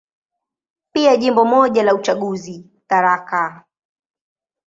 [0.93, 3.65] Pia Jimbo moja la uchaguzi, Tharaka.